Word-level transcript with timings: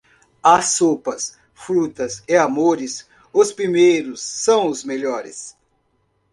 As 0.43 0.65
sopas, 0.69 1.37
frutas 1.53 2.23
e 2.27 2.35
amores, 2.35 3.07
os 3.31 3.53
primeiros 3.53 4.19
são 4.19 4.65
os 4.67 4.83
melhores. 4.83 5.55